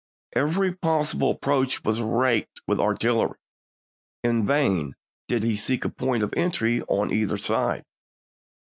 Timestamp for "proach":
1.67-1.85